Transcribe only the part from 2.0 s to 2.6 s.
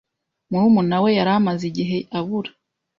abura.